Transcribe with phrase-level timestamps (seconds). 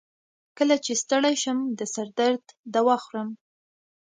[0.57, 2.43] کله چې ستړی شم، د سر درد
[2.75, 3.29] دوا خورم.